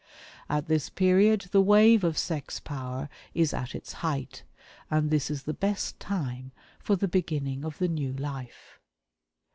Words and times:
At 0.49 0.65
this 0.67 0.89
period 0.89 1.41
the 1.51 1.61
wave 1.61 2.03
of 2.03 2.17
sex 2.17 2.59
power 2.59 3.07
is 3.35 3.53
at 3.53 3.75
its 3.75 3.93
height, 4.01 4.41
and 4.89 5.11
this 5.11 5.29
is 5.29 5.43
the 5.43 5.53
best 5.53 5.99
time 5.99 6.51
for 6.79 6.95
the 6.95 7.07
beginning 7.07 7.63
of 7.63 7.77
the 7.77 7.87
new 7.87 8.11
life. 8.13 8.79